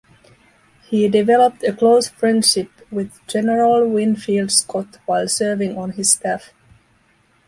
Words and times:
He 0.89 1.07
developed 1.07 1.61
a 1.61 1.73
close 1.73 2.09
friendship 2.09 2.71
with 2.89 3.13
General 3.27 3.87
Winfield 3.87 4.51
Scott 4.51 4.97
while 5.05 5.27
serving 5.27 5.77
on 5.77 5.91
his 5.91 6.11
staff. 6.13 6.55